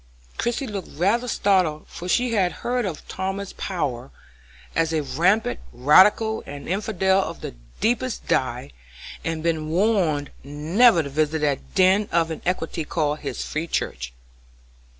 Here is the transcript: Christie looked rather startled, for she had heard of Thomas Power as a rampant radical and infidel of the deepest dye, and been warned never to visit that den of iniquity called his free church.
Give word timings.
Christie 0.39 0.65
looked 0.65 0.89
rather 0.93 1.27
startled, 1.27 1.85
for 1.87 2.09
she 2.09 2.33
had 2.33 2.51
heard 2.65 2.85
of 2.87 3.07
Thomas 3.07 3.53
Power 3.55 4.09
as 4.75 4.91
a 4.93 5.03
rampant 5.03 5.59
radical 5.71 6.41
and 6.47 6.67
infidel 6.67 7.19
of 7.21 7.41
the 7.41 7.51
deepest 7.81 8.27
dye, 8.27 8.71
and 9.23 9.43
been 9.43 9.69
warned 9.69 10.31
never 10.43 11.03
to 11.03 11.09
visit 11.11 11.37
that 11.41 11.75
den 11.75 12.09
of 12.11 12.31
iniquity 12.31 12.83
called 12.83 13.19
his 13.19 13.43
free 13.45 13.67
church. 13.67 14.11